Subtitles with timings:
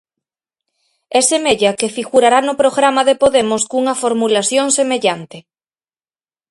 [1.17, 5.37] E semella que figurará no programa de Podemos cunha formulación semellante.